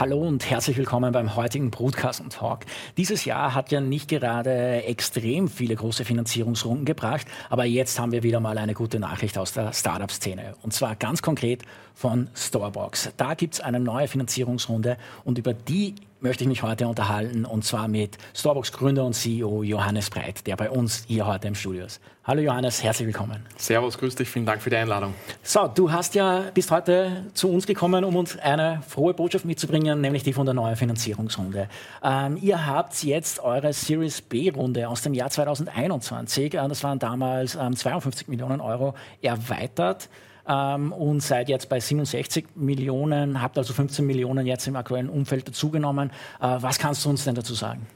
[0.00, 2.60] Hallo und herzlich willkommen beim heutigen Broadcast Talk.
[2.96, 8.22] Dieses Jahr hat ja nicht gerade extrem viele große Finanzierungsrunden gebracht, aber jetzt haben wir
[8.22, 10.54] wieder mal eine gute Nachricht aus der Startup-Szene.
[10.62, 13.10] Und zwar ganz konkret von Storebox.
[13.18, 17.64] Da gibt es eine neue Finanzierungsrunde und über die möchte ich mich heute unterhalten und
[17.64, 21.84] zwar mit Starbucks Gründer und CEO Johannes Breit, der bei uns hier heute im Studio
[21.84, 22.00] ist.
[22.24, 23.44] Hallo Johannes, herzlich willkommen.
[23.56, 25.14] Servus, grüß dich, vielen Dank für die Einladung.
[25.42, 30.00] So, du hast ja bis heute zu uns gekommen, um uns eine frohe Botschaft mitzubringen,
[30.00, 31.68] nämlich die von der neuen Finanzierungsrunde.
[32.02, 37.54] Ähm, ihr habt jetzt eure Series B-Runde aus dem Jahr 2021, äh, das waren damals
[37.54, 40.08] ähm, 52 Millionen Euro, erweitert
[40.48, 45.48] ähm, und seid jetzt bei 67 Millionen, habt also 15 Millionen jetzt im aktuellen Umfeld
[45.48, 46.10] dazugenommen.
[46.40, 47.86] Äh, was kannst du uns denn dazu sagen?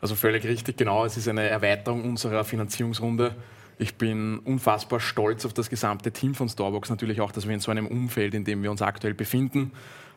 [0.00, 1.04] Also völlig richtig, genau.
[1.04, 3.34] Es ist eine Erweiterung unserer Finanzierungsrunde.
[3.78, 7.60] Ich bin unfassbar stolz auf das gesamte Team von Starbucks, natürlich auch, dass wir in
[7.60, 9.72] so einem Umfeld, in dem wir uns aktuell befinden,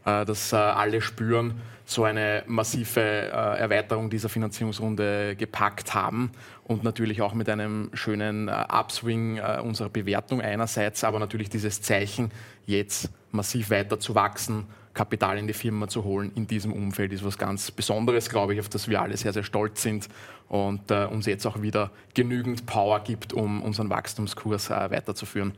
[0.06, 6.32] äh, dass äh, alle spüren, so eine massive äh, Erweiterung dieser Finanzierungsrunde gepackt haben
[6.70, 12.32] und natürlich auch mit einem schönen Upswing unserer Bewertung einerseits, aber natürlich dieses Zeichen,
[12.68, 17.24] jetzt massiv weiter zu wachsen, Kapital in die Firma zu holen in diesem Umfeld ist
[17.24, 20.10] was ganz Besonderes, glaube ich, auf das wir alle sehr, sehr stolz sind
[20.48, 25.54] und äh, uns jetzt auch wieder genügend Power gibt, um unseren Wachstumskurs äh, weiterzuführen.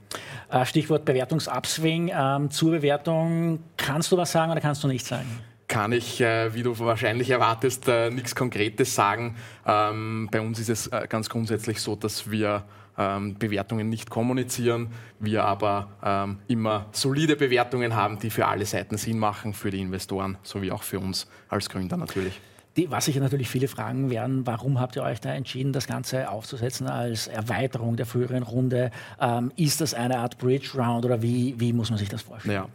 [0.50, 2.12] Äh, Stichwort Bewertungsabswing.
[2.14, 5.28] Ähm, zur Bewertung kannst du was sagen oder kannst du nichts sagen?
[5.72, 9.38] Kann ich, äh, wie du wahrscheinlich erwartest, äh, nichts Konkretes sagen.
[9.66, 12.66] Ähm, bei uns ist es äh, ganz grundsätzlich so, dass wir
[12.98, 18.98] ähm, Bewertungen nicht kommunizieren, wir aber ähm, immer solide Bewertungen haben, die für alle Seiten
[18.98, 22.42] Sinn machen, für die Investoren sowie auch für uns als Gründer natürlich.
[22.76, 26.30] Die, was sich natürlich viele fragen werden, warum habt ihr euch da entschieden, das Ganze
[26.30, 28.92] aufzusetzen als Erweiterung der früheren Runde?
[29.22, 32.56] Ähm, ist das eine Art Bridge Round oder wie, wie muss man sich das vorstellen?
[32.56, 32.68] Ja.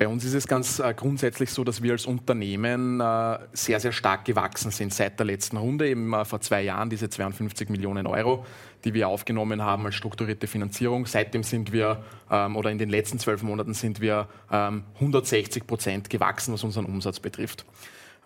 [0.00, 3.92] Bei uns ist es ganz äh, grundsätzlich so, dass wir als Unternehmen äh, sehr, sehr
[3.92, 8.06] stark gewachsen sind seit der letzten Runde, eben äh, vor zwei Jahren diese 52 Millionen
[8.06, 8.46] Euro,
[8.86, 11.04] die wir aufgenommen haben als strukturierte Finanzierung.
[11.04, 16.08] Seitdem sind wir, ähm, oder in den letzten zwölf Monaten sind wir ähm, 160 Prozent
[16.08, 17.66] gewachsen, was unseren Umsatz betrifft.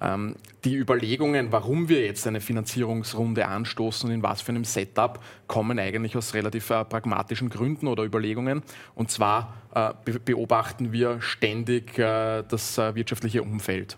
[0.01, 5.21] Ähm, die Überlegungen, warum wir jetzt eine Finanzierungsrunde anstoßen und in was für einem Setup,
[5.47, 8.63] kommen eigentlich aus relativ äh, pragmatischen Gründen oder Überlegungen.
[8.95, 9.93] Und zwar äh,
[10.25, 13.97] beobachten wir ständig äh, das wirtschaftliche Umfeld.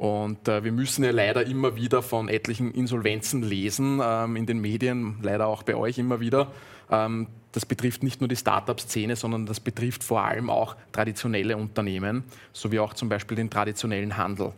[0.00, 4.58] Und äh, wir müssen ja leider immer wieder von etlichen Insolvenzen lesen, ähm, in den
[4.58, 6.50] Medien, leider auch bei euch immer wieder.
[6.90, 12.24] Ähm, das betrifft nicht nur die Startup-Szene, sondern das betrifft vor allem auch traditionelle Unternehmen,
[12.54, 14.54] sowie auch zum Beispiel den traditionellen Handel.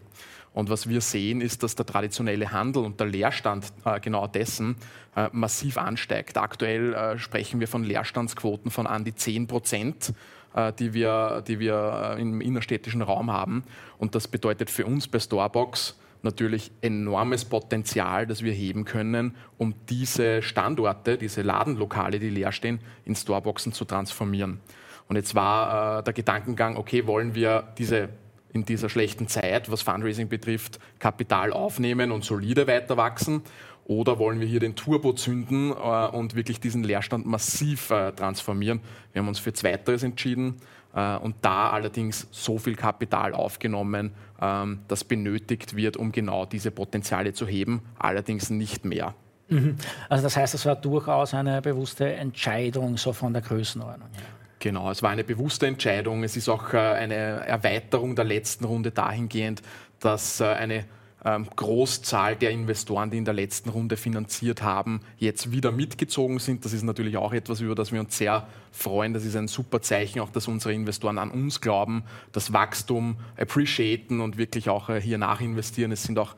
[0.55, 4.77] Und was wir sehen, ist, dass der traditionelle Handel und der Leerstand äh, genau dessen
[5.17, 6.37] äh, massiv ansteigt.
[6.37, 10.13] Aktuell äh, sprechen wir von Leerstandsquoten von an die 10 Prozent,
[10.55, 13.65] äh, die wir, die wir äh, im innerstädtischen Raum haben.
[13.99, 19.75] Und das bedeutet für uns bei Storebox natürlich enormes Potenzial, das wir heben können, um
[19.89, 24.61] diese Standorte, diese Ladenlokale, die leer stehen, in Storeboxen zu transformieren.
[25.09, 28.09] Und jetzt war äh, der Gedankengang, okay, wollen wir diese
[28.53, 33.43] in dieser schlechten Zeit, was Fundraising betrifft, Kapital aufnehmen und solide weiter wachsen?
[33.85, 38.81] Oder wollen wir hier den Turbo zünden äh, und wirklich diesen Leerstand massiv äh, transformieren?
[39.13, 40.57] Wir haben uns für Zweiteres entschieden
[40.95, 46.71] äh, und da allerdings so viel Kapital aufgenommen, ähm, das benötigt wird, um genau diese
[46.71, 49.15] Potenziale zu heben, allerdings nicht mehr.
[49.49, 49.77] Mhm.
[50.09, 54.42] Also das heißt, das war durchaus eine bewusste Entscheidung so von der Größenordnung her.
[54.63, 56.23] Genau, es war eine bewusste Entscheidung.
[56.23, 59.61] Es ist auch äh, eine Erweiterung der letzten Runde dahingehend,
[59.99, 60.85] dass äh, eine
[61.25, 66.65] ähm, Großzahl der Investoren, die in der letzten Runde finanziert haben, jetzt wieder mitgezogen sind.
[66.65, 69.13] Das ist natürlich auch etwas, über das wir uns sehr freuen.
[69.13, 74.21] Das ist ein super Zeichen, auch dass unsere Investoren an uns glauben, das Wachstum appreciaten
[74.21, 75.91] und wirklich auch äh, hier nachinvestieren.
[75.91, 76.37] Es sind auch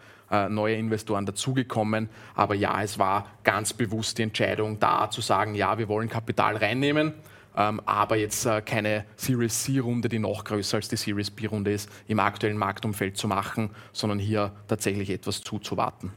[0.48, 2.08] neue Investoren dazugekommen.
[2.34, 6.56] Aber ja, es war ganz bewusst die Entscheidung da zu sagen, ja, wir wollen Kapital
[6.56, 7.12] reinnehmen
[7.56, 11.90] ähm, aber jetzt äh, keine Series C-Runde, die noch größer als die Series B-Runde ist,
[12.08, 16.12] im aktuellen Marktumfeld zu machen, sondern hier tatsächlich etwas zuzuwarten.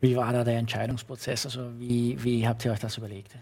[0.00, 1.46] Wie war da der Entscheidungsprozess?
[1.46, 3.36] Also wie, wie habt ihr euch das überlegt?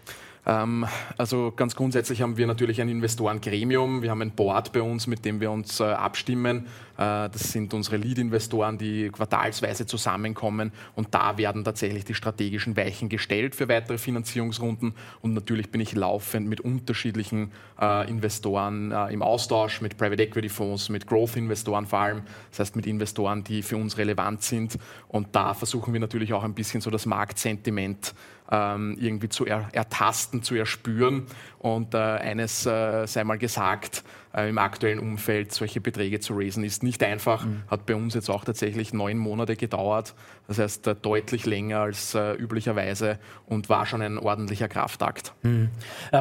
[0.45, 0.85] Ähm,
[1.17, 4.01] also ganz grundsätzlich haben wir natürlich ein Investorengremium.
[4.01, 6.65] Wir haben ein Board bei uns, mit dem wir uns äh, abstimmen.
[6.97, 10.71] Äh, das sind unsere Lead-Investoren, die quartalsweise zusammenkommen.
[10.95, 14.95] Und da werden tatsächlich die strategischen Weichen gestellt für weitere Finanzierungsrunden.
[15.21, 20.89] Und natürlich bin ich laufend mit unterschiedlichen äh, Investoren im Austausch, mit Private Equity Fonds,
[20.89, 22.21] mit Growth-Investoren vor allem.
[22.49, 24.77] Das heißt mit Investoren, die für uns relevant sind.
[25.07, 28.13] Und da versuchen wir natürlich auch ein bisschen so das Marktsentiment
[28.51, 31.25] ähm, irgendwie zu er, ertasten, zu erspüren.
[31.57, 34.03] Und äh, eines äh, sei mal gesagt,
[34.33, 37.45] äh, im aktuellen Umfeld solche Beträge zu raisen, ist nicht einfach.
[37.45, 37.63] Mhm.
[37.67, 40.13] Hat bei uns jetzt auch tatsächlich neun Monate gedauert.
[40.47, 45.33] Das heißt äh, deutlich länger als äh, üblicherweise und war schon ein ordentlicher Kraftakt.
[45.43, 45.69] Mhm.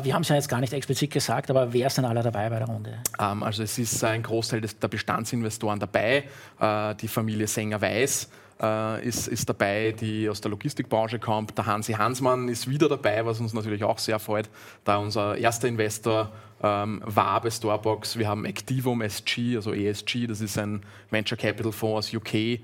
[0.03, 2.49] wir haben es ja jetzt gar nicht explizit gesagt, aber wer ist denn alle dabei
[2.49, 2.99] bei der Runde?
[3.19, 6.25] Ähm, also es ist ein Großteil des, der Bestandsinvestoren dabei.
[6.61, 8.29] Äh, die Familie Sänger-Weiß
[8.61, 11.57] äh, ist, ist dabei, die aus der Logistikbranche kommt.
[11.57, 14.49] Der Hansi Hansmann ist wieder dabei, was uns natürlich auch sehr freut,
[14.85, 16.31] da unser erster Investor
[16.63, 18.19] ähm, bei Starbucks.
[18.19, 22.61] Wir haben Activum SG, also ESG, das ist ein Venture Capital Fonds aus UK, äh,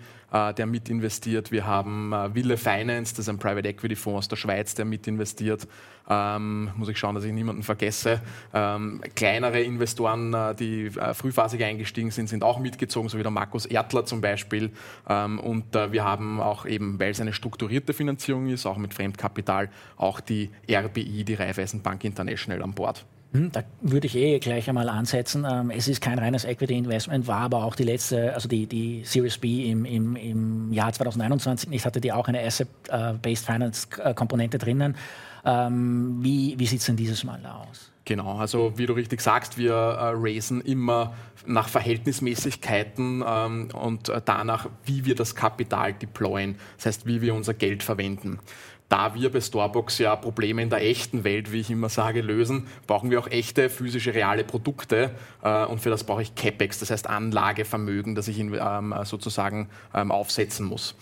[0.57, 1.51] der mitinvestiert.
[1.51, 4.85] Wir haben äh, Wille Finance, das ist ein Private Equity Fonds aus der Schweiz, der
[4.85, 5.67] mitinvestiert.
[6.09, 8.21] Ähm, muss ich schauen, dass ich niemanden vergesse.
[8.55, 13.33] Ähm, kleinere Investoren, äh, die äh, frühphasig eingestiegen sind, sind auch mitgezogen, so wie der
[13.33, 14.71] Markus Ertler zum Beispiel.
[15.09, 18.95] Ähm, und äh, wir haben auch eben, weil es eine strukturierte Finanzierung ist, auch mit
[18.95, 23.05] Fremdkapital, auch die RBI, die Raiffeisenbank International an Bord.
[23.33, 25.47] Hm, da würde ich eh gleich einmal ansetzen.
[25.51, 29.03] Ähm, es ist kein reines Equity Investment, war aber auch die letzte, also die, die
[29.05, 34.59] Series B im, im, im Jahr 2021 nicht, hatte die auch eine Asset-Based Finance Komponente
[34.59, 34.97] drinnen.
[35.45, 37.93] Ähm, wie wie sieht es denn dieses Mal aus?
[38.05, 41.15] Genau, also wie du richtig sagst, wir äh, raisen immer
[41.45, 47.35] nach Verhältnismäßigkeiten ähm, und äh, danach, wie wir das Kapital deployen, das heißt, wie wir
[47.35, 48.39] unser Geld verwenden
[48.89, 52.67] da wir bei Storebox ja Probleme in der echten Welt, wie ich immer sage, lösen,
[52.87, 55.11] brauchen wir auch echte physische, reale Produkte.
[55.43, 60.13] Äh, und für das brauche ich CapEx, das heißt Anlagevermögen, das ich ähm, sozusagen ähm,
[60.13, 60.95] aufsetzen muss.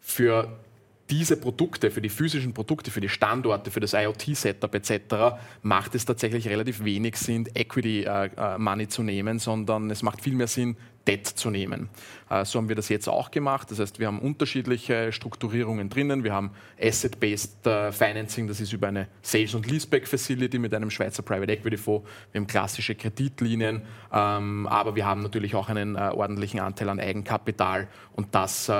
[0.00, 0.48] Für
[1.10, 5.38] diese Produkte, für die physischen Produkte, für die Standorte, für das IoT-Setup etc.
[5.62, 10.34] macht es tatsächlich relativ wenig Sinn, Equity-Money äh, äh, zu nehmen, sondern es macht viel
[10.34, 10.76] mehr Sinn,
[11.06, 11.88] Debt zu nehmen.
[12.30, 13.70] Äh, so haben wir das jetzt auch gemacht.
[13.70, 16.24] Das heißt, wir haben unterschiedliche Strukturierungen drinnen.
[16.24, 16.50] Wir haben
[16.80, 22.08] Asset-Based Financing, das ist über eine Sales- und Leaseback-Facility mit einem Schweizer Private Equity Fonds.
[22.32, 23.82] Wir haben klassische Kreditlinien,
[24.12, 28.70] ähm, aber wir haben natürlich auch einen ordentlichen Anteil an Eigenkapital und das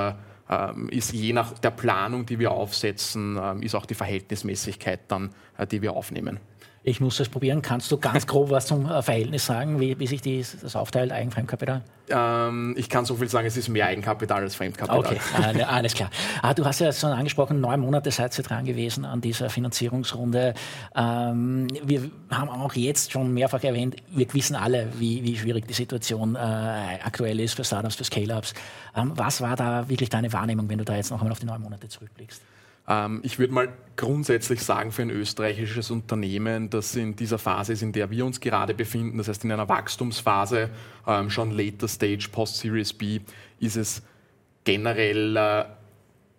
[0.49, 5.31] ähm, ist je nach der Planung, die wir aufsetzen, ähm, ist auch die Verhältnismäßigkeit dann,
[5.58, 6.38] äh, die wir aufnehmen.
[6.88, 7.62] Ich muss das probieren.
[7.62, 11.10] Kannst du ganz grob was zum äh, Verhältnis sagen, wie, wie sich die, das aufteilt,
[11.10, 11.82] Eigenfremdkapital?
[12.08, 14.98] Ähm, ich kann so viel sagen, es ist mehr Eigenkapital als Fremdkapital.
[14.98, 16.10] Okay, alles klar.
[16.42, 20.54] Ah, du hast ja schon angesprochen, neun Monate seid ihr dran gewesen an dieser Finanzierungsrunde.
[20.94, 25.74] Ähm, wir haben auch jetzt schon mehrfach erwähnt, wir wissen alle, wie, wie schwierig die
[25.74, 28.54] Situation äh, aktuell ist für Startups, für Scale-Ups.
[28.94, 31.46] Ähm, was war da wirklich deine Wahrnehmung, wenn du da jetzt noch einmal auf die
[31.46, 32.42] neun Monate zurückblickst?
[32.88, 37.82] Ähm, ich würde mal grundsätzlich sagen, für ein österreichisches Unternehmen, das in dieser Phase ist,
[37.82, 40.70] in der wir uns gerade befinden, das heißt in einer Wachstumsphase,
[41.06, 43.20] ähm, schon later Stage, Post-Series B,
[43.58, 44.02] ist es
[44.64, 45.64] generell äh,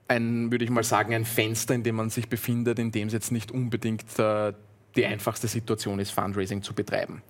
[0.08, 3.14] ein, würde ich mal sagen, ein Fenster, in dem man sich befindet, in dem es
[3.14, 4.54] jetzt nicht unbedingt äh,
[4.98, 7.22] die einfachste Situation ist, Fundraising zu betreiben.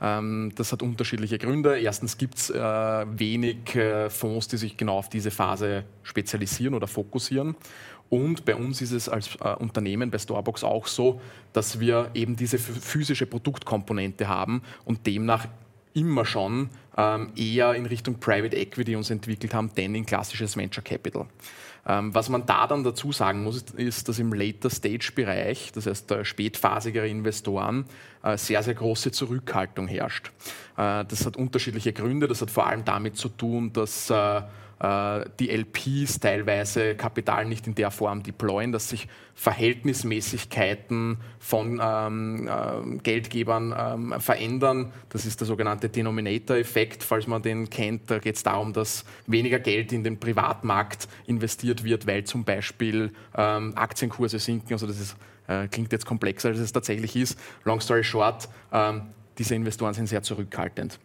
[0.00, 1.78] Ähm, das hat unterschiedliche Gründe.
[1.78, 6.86] Erstens gibt es äh, wenig äh, Fonds, die sich genau auf diese Phase spezialisieren oder
[6.86, 7.56] fokussieren.
[8.08, 11.20] Und bei uns ist es als äh, Unternehmen bei Storebox auch so,
[11.52, 15.46] dass wir eben diese physische Produktkomponente haben und demnach
[15.98, 20.82] immer schon ähm, eher in Richtung Private Equity uns entwickelt haben, denn in klassisches Venture
[20.82, 21.26] Capital.
[21.86, 25.86] Ähm, was man da dann dazu sagen muss, ist, dass im Later Stage Bereich, das
[25.86, 27.86] heißt äh, spätphasigere Investoren,
[28.22, 30.30] äh, sehr, sehr große Zurückhaltung herrscht.
[30.76, 32.28] Äh, das hat unterschiedliche Gründe.
[32.28, 34.42] Das hat vor allem damit zu tun, dass äh,
[34.80, 39.08] die LPs teilweise Kapital nicht in der Form deployen, dass sich
[39.38, 44.92] Verhältnismäßigkeiten von ähm, äh, Geldgebern ähm, verändern.
[45.10, 48.10] Das ist der sogenannte Denominator-Effekt, falls man den kennt.
[48.10, 53.12] Da geht es darum, dass weniger Geld in den Privatmarkt investiert wird, weil zum Beispiel
[53.36, 54.72] ähm, Aktienkurse sinken.
[54.72, 55.16] Also das ist,
[55.46, 57.38] äh, klingt jetzt komplexer, als es tatsächlich ist.
[57.62, 59.02] Long story short, ähm,
[59.38, 60.98] diese Investoren sind sehr zurückhaltend.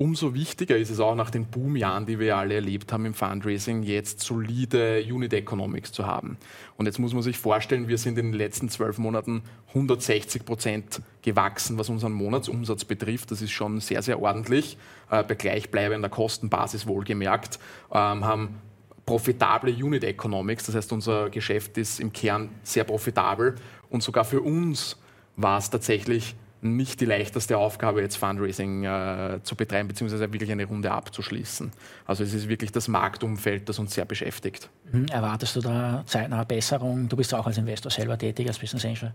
[0.00, 3.82] Umso wichtiger ist es auch nach den Boomjahren, die wir alle erlebt haben im Fundraising,
[3.82, 6.36] jetzt solide Unit Economics zu haben.
[6.76, 11.02] Und jetzt muss man sich vorstellen, wir sind in den letzten zwölf Monaten 160 Prozent
[11.22, 13.32] gewachsen, was unseren Monatsumsatz betrifft.
[13.32, 14.78] Das ist schon sehr, sehr ordentlich,
[15.10, 17.58] äh, bei gleichbleibender Kostenbasis wohlgemerkt,
[17.90, 18.60] ähm, haben
[19.04, 23.56] profitable Unit Economics, das heißt unser Geschäft ist im Kern sehr profitabel
[23.90, 24.96] und sogar für uns
[25.34, 30.64] war es tatsächlich nicht die leichteste Aufgabe, jetzt Fundraising äh, zu betreiben, beziehungsweise wirklich eine
[30.64, 31.70] Runde abzuschließen.
[32.06, 34.68] Also es ist wirklich das Marktumfeld, das uns sehr beschäftigt.
[34.92, 35.06] Mhm.
[35.06, 37.08] Erwartest du da zeitnahe Besserung?
[37.08, 39.12] Du bist auch als Investor selber tätig, als Business Angel.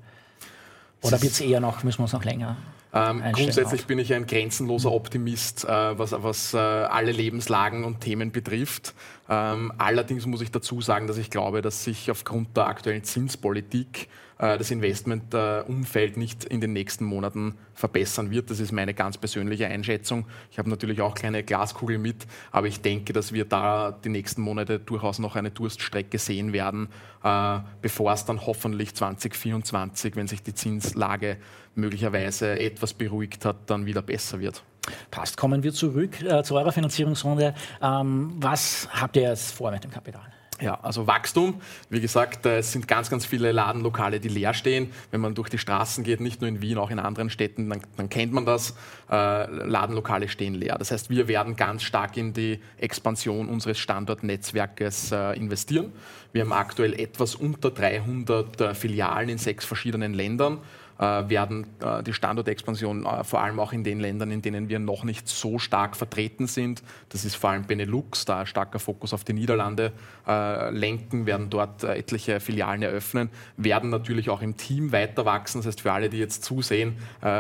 [1.01, 2.55] Oder wird es eher noch, müssen wir uns noch länger
[2.93, 3.87] ähm, Grundsätzlich auf?
[3.87, 8.93] bin ich ein grenzenloser Optimist, äh, was, was äh, alle Lebenslagen und Themen betrifft.
[9.27, 14.09] Ähm, allerdings muss ich dazu sagen, dass ich glaube, dass sich aufgrund der aktuellen Zinspolitik
[14.43, 18.49] das Investmentumfeld nicht in den nächsten Monaten verbessern wird.
[18.49, 20.25] Das ist meine ganz persönliche Einschätzung.
[20.51, 24.41] Ich habe natürlich auch keine Glaskugel mit, aber ich denke, dass wir da die nächsten
[24.41, 26.89] Monate durchaus noch eine Durststrecke sehen werden,
[27.23, 31.37] äh, bevor es dann hoffentlich 2024, wenn sich die Zinslage
[31.75, 34.63] möglicherweise etwas beruhigt hat, dann wieder besser wird.
[35.11, 35.37] Passt.
[35.37, 37.55] Kommen wir zurück äh, zu eurer Finanzierungsrunde.
[37.81, 40.32] Ähm, was habt ihr jetzt vor mit dem Kapital?
[40.61, 41.61] Ja, also Wachstum.
[41.89, 44.91] Wie gesagt, es sind ganz, ganz viele Ladenlokale, die leer stehen.
[45.11, 47.81] Wenn man durch die Straßen geht, nicht nur in Wien, auch in anderen Städten, dann,
[47.97, 48.75] dann kennt man das.
[49.09, 50.77] Äh, Ladenlokale stehen leer.
[50.77, 55.91] Das heißt, wir werden ganz stark in die Expansion unseres Standortnetzwerkes äh, investieren.
[56.33, 60.59] Wir haben aktuell etwas unter 300 äh, Filialen in sechs verschiedenen Ländern.
[60.99, 64.77] Äh, werden äh, die Standortexpansion äh, vor allem auch in den Ländern, in denen wir
[64.77, 69.23] noch nicht so stark vertreten sind, das ist vor allem Benelux, da starker Fokus auf
[69.23, 69.91] die Niederlande
[70.25, 75.59] lenken, werden dort etliche Filialen eröffnen, werden natürlich auch im Team weiter wachsen.
[75.59, 76.95] Das heißt, für alle, die jetzt zusehen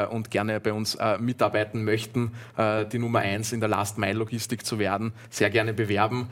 [0.09, 2.33] und gerne bei uns mitarbeiten möchten,
[2.91, 6.27] die Nummer eins in der Last-Mile-Logistik zu werden, sehr gerne bewerben.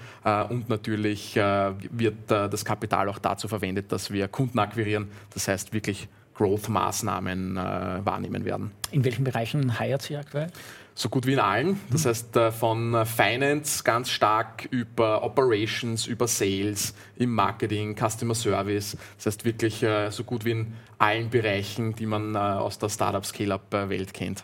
[0.50, 5.10] Und natürlich wird das Kapital auch dazu verwendet, dass wir Kunden akquirieren.
[5.34, 6.10] Das heißt, wirklich
[6.42, 7.60] Growth-Maßnahmen äh,
[8.04, 8.72] wahrnehmen werden.
[8.92, 10.48] In welchen Bereichen heiert Sie aktuell?
[10.96, 11.80] So gut wie in allen.
[11.92, 18.98] Das heißt, äh, von Finance ganz stark über Operations, über Sales, im Marketing, Customer Service.
[19.18, 22.90] Das heißt wirklich äh, so gut wie in allen Bereichen, die man äh, aus der
[22.90, 24.44] Startup-Scale-Up-Welt kennt.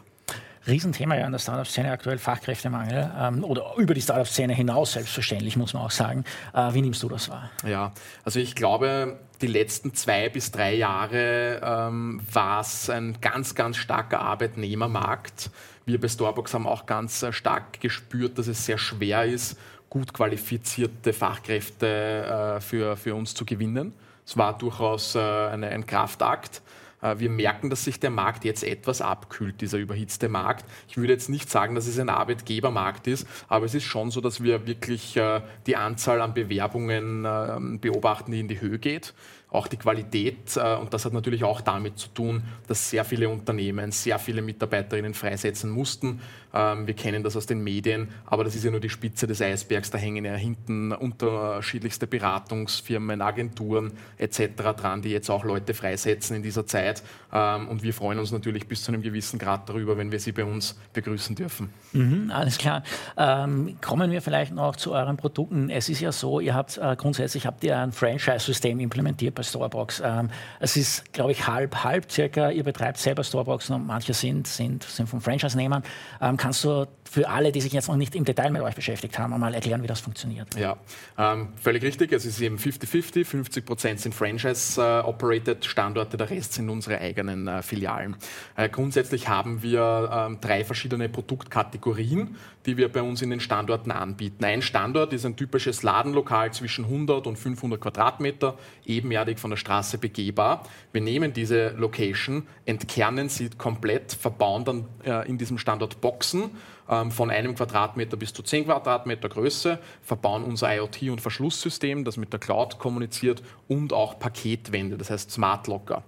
[0.68, 5.74] Riesenthema ja in der Startup-Szene aktuell, Fachkräftemangel ähm, oder über die Startup-Szene hinaus selbstverständlich, muss
[5.74, 6.24] man auch sagen.
[6.54, 7.50] Äh, wie nimmst du das wahr?
[7.66, 7.94] Ja,
[8.24, 13.78] also ich glaube, die letzten zwei bis drei Jahre ähm, war es ein ganz, ganz
[13.78, 15.52] starker Arbeitnehmermarkt.
[15.86, 19.58] Wir bei Starbucks haben auch ganz äh, stark gespürt, dass es sehr schwer ist,
[19.90, 23.94] gut qualifizierte Fachkräfte äh, für, für uns zu gewinnen.
[24.26, 26.62] Es war durchaus äh, eine, ein Kraftakt.
[27.02, 30.66] Äh, wir merken, dass sich der Markt jetzt etwas abkühlt, dieser überhitzte Markt.
[30.88, 34.22] Ich würde jetzt nicht sagen, dass es ein Arbeitgebermarkt ist, aber es ist schon so,
[34.22, 39.14] dass wir wirklich äh, die Anzahl an Bewerbungen ähm, beobachten, die in die Höhe geht
[39.50, 40.58] auch die Qualität.
[40.58, 44.42] Äh, und das hat natürlich auch damit zu tun, dass sehr viele Unternehmen sehr viele
[44.42, 46.22] Mitarbeiterinnen freisetzen mussten.
[46.54, 49.42] Ähm, wir kennen das aus den Medien, aber das ist ja nur die Spitze des
[49.42, 49.90] Eisbergs.
[49.90, 54.40] Da hängen ja hinten unterschiedlichste Beratungsfirmen, Agenturen etc.
[54.76, 57.02] dran, die jetzt auch Leute freisetzen in dieser Zeit.
[57.32, 60.34] Ähm, und wir freuen uns natürlich bis zu einem gewissen Grad darüber, wenn wir sie
[60.34, 61.70] bei uns begrüßen dürfen.
[61.94, 62.84] Mhm, alles klar.
[63.18, 65.70] Ähm, kommen wir vielleicht noch zu euren Produkten.
[65.70, 70.02] Es ist ja so, ihr habt äh, grundsätzlich habt ihr ein Franchise-System implementiert bei Storebox.
[70.04, 70.30] Ähm,
[70.60, 72.50] es ist, glaube ich, halb, halb circa.
[72.50, 75.84] Ihr betreibt selber Storeboxen und manche sind, sind, sind von Franchise-Nehmern.
[76.20, 79.18] Ähm, kannst du für alle, die sich jetzt noch nicht im Detail mit euch beschäftigt
[79.18, 80.56] haben, einmal erklären, wie das funktioniert?
[80.56, 80.78] Ja,
[81.18, 82.12] ähm, völlig richtig.
[82.12, 83.26] Es ist eben 50-50.
[83.26, 88.16] 50 Prozent sind Franchise-operated Standorte, der Rest sind unsere eigenen äh, Filialen.
[88.56, 92.36] Äh, grundsätzlich haben wir ähm, drei verschiedene Produktkategorien,
[92.66, 94.44] die wir bei uns in den Standorten anbieten.
[94.44, 99.98] Ein Standort ist ein typisches Ladenlokal zwischen 100 und 500 Quadratmeter, ebenerdig von der Straße
[99.98, 100.64] begehbar.
[100.92, 106.52] Wir nehmen diese Location, entkernen sie komplett, verbauen dann äh, in diesem Standort Boxen
[106.90, 112.18] ähm, von einem Quadratmeter bis zu 10 Quadratmeter Größe, verbauen unser IoT- und Verschlusssystem, das
[112.18, 116.04] mit der Cloud kommuniziert und auch Paketwände, das heißt Smart Locker.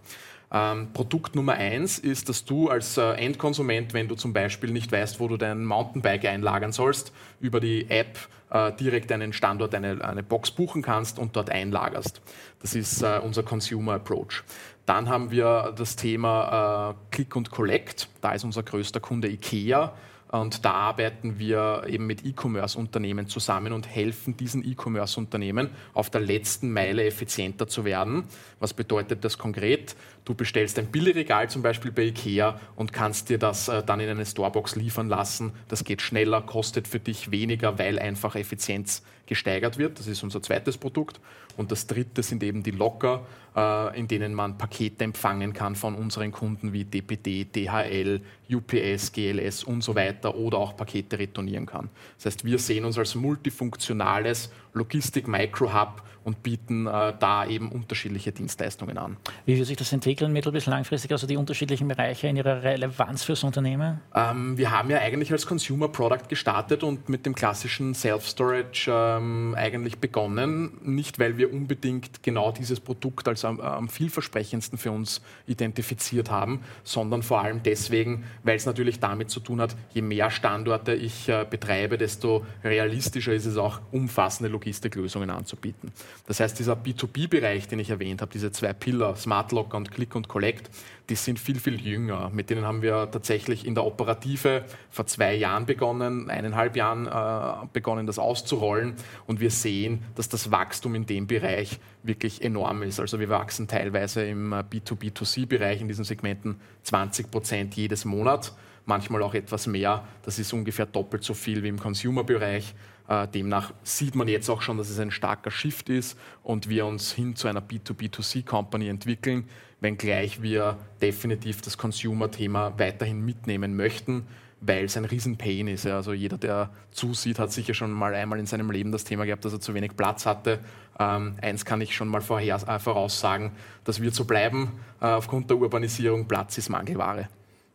[0.51, 4.91] Ähm, Produkt Nummer eins ist, dass du als äh, Endkonsument, wenn du zum Beispiel nicht
[4.91, 8.17] weißt, wo du dein Mountainbike einlagern sollst, über die App
[8.49, 12.21] äh, direkt einen Standort, eine, eine Box buchen kannst und dort einlagerst.
[12.61, 14.43] Das ist äh, unser Consumer Approach.
[14.87, 18.09] Dann haben wir das Thema äh, Click und Collect.
[18.21, 19.93] Da ist unser größter Kunde IKEA
[20.31, 26.71] und da arbeiten wir eben mit E-Commerce-Unternehmen zusammen und helfen diesen E-Commerce-Unternehmen auf der letzten
[26.71, 28.25] Meile effizienter zu werden.
[28.59, 29.95] Was bedeutet das konkret?
[30.29, 34.09] Du bestellst ein Billigregal zum Beispiel bei IKEA und kannst dir das äh, dann in
[34.09, 35.53] eine Storebox liefern lassen.
[35.69, 39.97] Das geht schneller, kostet für dich weniger, weil einfach Effizienz gesteigert wird.
[39.97, 41.19] Das ist unser zweites Produkt.
[41.57, 45.95] Und das dritte sind eben die Locker, äh, in denen man Pakete empfangen kann von
[45.95, 48.21] unseren Kunden wie DPD, DHL,
[48.51, 51.89] UPS, GLS und so weiter oder auch Pakete retournieren kann.
[52.17, 58.97] Das heißt, wir sehen uns als multifunktionales Logistik-Micro-Hub und bieten äh, da eben unterschiedliche Dienstleistungen
[58.97, 59.17] an.
[59.45, 63.23] Wie wird sich das entwickeln, mittel- bis langfristig, also die unterschiedlichen Bereiche in ihrer Relevanz
[63.23, 64.01] fürs Unternehmen?
[64.13, 69.55] Ähm, wir haben ja eigentlich als Consumer Product gestartet und mit dem klassischen Self-Storage ähm,
[69.57, 70.77] eigentlich begonnen.
[70.83, 76.61] Nicht, weil wir unbedingt genau dieses Produkt als am, am vielversprechendsten für uns identifiziert haben,
[76.83, 81.29] sondern vor allem deswegen, weil es natürlich damit zu tun hat, je mehr Standorte ich
[81.29, 85.91] äh, betreibe, desto realistischer ist es auch, umfassende Logistiklösungen anzubieten.
[86.27, 90.15] Das heißt, dieser B2B-Bereich, den ich erwähnt habe, diese zwei Pillar, Smart Locker und Click
[90.15, 90.69] und Collect,
[91.09, 92.29] die sind viel, viel jünger.
[92.29, 97.67] Mit denen haben wir tatsächlich in der Operative vor zwei Jahren begonnen, eineinhalb Jahren äh,
[97.71, 98.95] begonnen, das auszurollen.
[99.25, 102.99] Und wir sehen, dass das Wachstum in dem Bereich wirklich enorm ist.
[102.99, 108.53] Also wir wachsen teilweise im B2B2C-Bereich in diesen Segmenten 20 Prozent jedes Monat,
[108.85, 110.03] manchmal auch etwas mehr.
[110.23, 112.73] Das ist ungefähr doppelt so viel wie im Consumer-Bereich.
[113.09, 116.85] Äh, demnach sieht man jetzt auch schon, dass es ein starker Shift ist und wir
[116.85, 119.45] uns hin zu einer B2B2C-Company entwickeln,
[119.81, 124.27] wenngleich wir definitiv das Consumer-Thema weiterhin mitnehmen möchten,
[124.61, 125.87] weil es ein Riesen-Pain ist.
[125.87, 129.43] Also jeder, der zusieht, hat sicher schon mal einmal in seinem Leben das Thema gehabt,
[129.43, 130.59] dass er zu wenig Platz hatte.
[130.99, 133.51] Ähm, eins kann ich schon mal vorher, äh, voraussagen,
[133.85, 134.73] das wird so bleiben.
[135.01, 137.29] Äh, aufgrund der Urbanisierung, Platz ist Mangelware.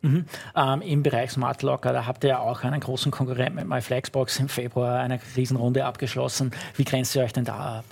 [0.05, 0.27] Mhm.
[0.55, 4.39] Ähm, Im Bereich Smart Locker, da habt ihr ja auch einen großen Konkurrenten mit MyFlexbox
[4.39, 6.51] im Februar eine Riesenrunde abgeschlossen.
[6.77, 7.85] Wie grenzt ihr euch denn da ab?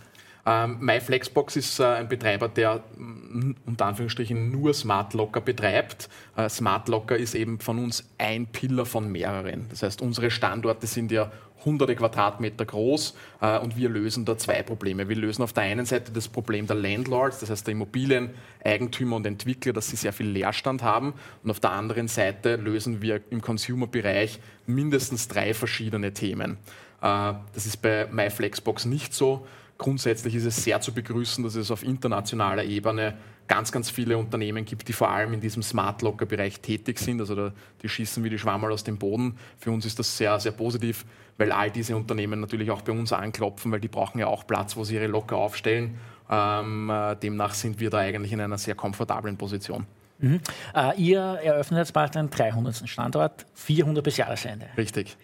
[0.45, 6.09] Ähm, MyFlexbox ist äh, ein Betreiber, der mm, unter Anführungsstrichen nur Smart Locker betreibt.
[6.37, 9.67] Äh, Smart Locker ist eben von uns ein Pillar von mehreren.
[9.71, 11.31] Das heißt, unsere Standorte sind ja
[11.65, 15.09] hunderte Quadratmeter groß äh, und wir lösen da zwei Probleme.
[15.09, 19.27] Wir lösen auf der einen Seite das Problem der Landlords, das heißt der Immobilieneigentümer und
[19.27, 23.41] Entwickler, dass sie sehr viel Leerstand haben und auf der anderen Seite lösen wir im
[23.41, 26.59] Consumer-Bereich mindestens drei verschiedene Themen.
[27.01, 29.47] Äh, das ist bei MyFlexbox nicht so.
[29.83, 33.15] Grundsätzlich ist es sehr zu begrüßen, dass es auf internationaler Ebene
[33.49, 37.21] ganz, ganz viele Unternehmen gibt, die vor allem in diesem Smart Locker-Bereich tätig sind.
[37.21, 37.51] Also
[37.83, 39.37] die schießen wie die Schwammerl aus dem Boden.
[39.59, 41.05] Für uns ist das sehr, sehr positiv,
[41.37, 44.77] weil all diese Unternehmen natürlich auch bei uns anklopfen, weil die brauchen ja auch Platz,
[44.77, 45.99] wo sie ihre Locker aufstellen.
[46.31, 49.85] Ähm, äh, demnach sind wir da eigentlich in einer sehr komfortablen Position.
[50.21, 50.41] Mhm.
[50.77, 52.89] Äh, ihr eröffnet jetzt bald einen 300.
[52.89, 54.69] Standort, 400 bis Jahresende.
[54.77, 55.17] Richtig.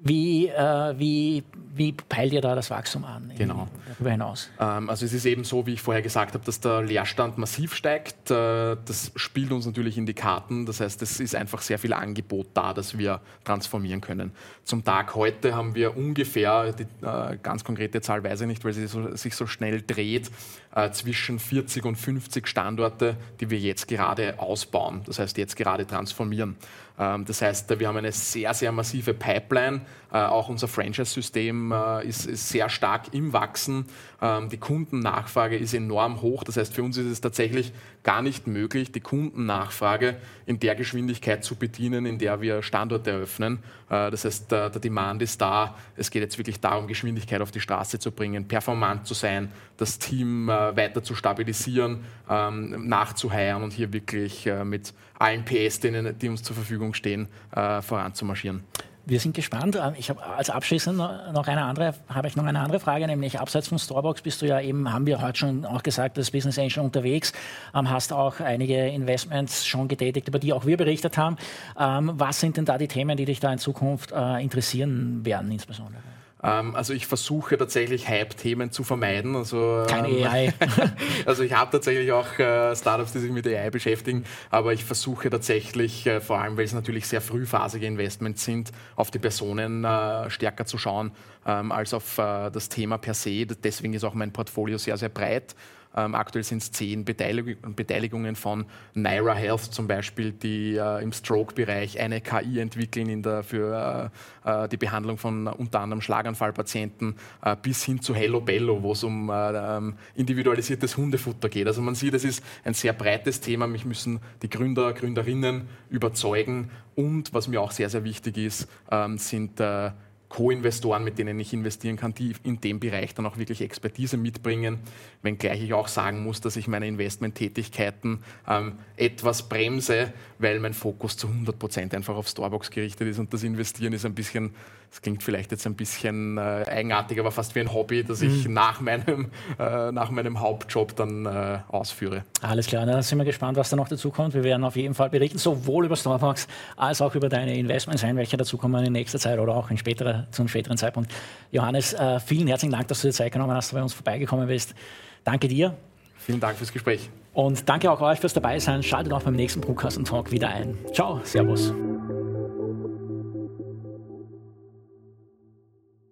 [0.00, 3.32] Wie, äh, wie, wie peilt ihr da das Wachstum an?
[3.38, 3.68] Genau.
[3.88, 4.50] Darüber hinaus?
[4.60, 7.74] Ähm, also es ist eben so, wie ich vorher gesagt habe, dass der Leerstand massiv
[7.74, 8.30] steigt.
[8.30, 10.66] Äh, das spielt uns natürlich in die Karten.
[10.66, 14.32] Das heißt, es ist einfach sehr viel Angebot da, das wir transformieren können.
[14.64, 18.72] Zum Tag heute haben wir ungefähr, die äh, ganz konkrete Zahl weiß ich nicht, weil
[18.72, 20.30] sie so, sich so schnell dreht,
[20.74, 25.02] äh, zwischen 40 und 50 Standorte, die wir jetzt gerade ausbauen.
[25.06, 26.56] Das heißt, jetzt gerade transformieren.
[26.98, 29.82] Ähm, das heißt, wir haben eine sehr, sehr massive Pipeline.
[30.12, 33.86] Äh, auch unser Franchise-System äh, ist, sehr stark im Wachsen.
[34.22, 36.44] Ähm, die Kundennachfrage ist enorm hoch.
[36.44, 37.72] Das heißt, für uns ist es tatsächlich
[38.04, 43.58] gar nicht möglich, die Kundennachfrage in der Geschwindigkeit zu bedienen, in der wir Standorte eröffnen.
[43.90, 45.74] Äh, das heißt, der, der Demand ist da.
[45.96, 49.98] Es geht jetzt wirklich darum, Geschwindigkeit auf die Straße zu bringen, performant zu sein, das
[49.98, 56.54] Team weiter zu stabilisieren, ähm, nachzuheiern und hier wirklich mit allen PS, die uns zur
[56.54, 58.62] Verfügung stehen, voranzumarschieren.
[59.06, 59.76] Wir sind gespannt.
[59.76, 63.38] Ähm, ich habe als abschließend noch eine andere, habe ich noch eine andere Frage, nämlich
[63.38, 66.58] abseits von Storebox bist du ja eben, haben wir heute schon auch gesagt, als Business
[66.58, 67.32] Angel unterwegs,
[67.74, 71.36] ähm, hast auch einige Investments schon getätigt, über die auch wir berichtet haben.
[71.78, 75.50] Ähm, was sind denn da die Themen, die dich da in Zukunft äh, interessieren werden
[75.50, 76.02] insbesondere?
[76.44, 79.34] Ähm, also ich versuche tatsächlich Hype-Themen zu vermeiden.
[79.34, 80.54] Also, Keine ähm, AI.
[81.26, 85.30] also ich habe tatsächlich auch äh, Startups, die sich mit AI beschäftigen, aber ich versuche
[85.30, 90.28] tatsächlich, äh, vor allem weil es natürlich sehr frühphasige Investments sind, auf die Personen äh,
[90.28, 91.12] stärker zu schauen
[91.46, 93.46] ähm, als auf äh, das Thema per se.
[93.46, 95.54] Deswegen ist auch mein Portfolio sehr, sehr breit.
[95.96, 101.12] Ähm, aktuell sind es zehn Beteilig Beteiligungen von Naira Health zum Beispiel, die äh, im
[101.12, 104.10] Stroke-Bereich eine KI entwickeln in der, für
[104.44, 108.92] äh, äh, die Behandlung von unter anderem Schlaganfallpatienten, äh, bis hin zu Hello Bello, wo
[108.92, 111.68] es um äh, ähm, individualisiertes Hundefutter geht.
[111.68, 113.68] Also man sieht, es ist ein sehr breites Thema.
[113.68, 116.70] Mich müssen die Gründer, Gründerinnen überzeugen.
[116.96, 119.90] Und was mir auch sehr, sehr wichtig ist, ähm, sind äh,
[120.34, 124.80] Co-Investoren, mit denen ich investieren kann, die in dem Bereich dann auch wirklich Expertise mitbringen.
[125.22, 131.16] Wenngleich ich auch sagen muss, dass ich meine Investmenttätigkeiten ähm, etwas bremse, weil mein Fokus
[131.16, 134.50] zu 100 Prozent einfach auf Starbucks gerichtet ist und das Investieren ist ein bisschen,
[134.94, 138.28] das klingt vielleicht jetzt ein bisschen äh, eigenartig, aber fast wie ein Hobby, das mhm.
[138.28, 142.22] ich nach meinem, äh, nach meinem Hauptjob dann äh, ausführe.
[142.42, 144.34] Alles klar, dann sind wir gespannt, was da noch dazu kommt.
[144.34, 148.16] Wir werden auf jeden Fall berichten, sowohl über Starbucks als auch über deine Investments sein,
[148.16, 151.12] welche dazukommen in nächster Zeit oder auch in späterer zu einem späteren Zeitpunkt.
[151.50, 154.76] Johannes, äh, vielen herzlichen Dank, dass du dir Zeit genommen hast, bei uns vorbeigekommen bist.
[155.24, 155.74] Danke dir.
[156.18, 157.10] Vielen Dank fürs Gespräch.
[157.32, 158.84] Und danke auch euch fürs Dabeisein.
[158.84, 160.78] Schaltet auch beim nächsten Broadcast Talk wieder ein.
[160.92, 161.74] Ciao, Servus.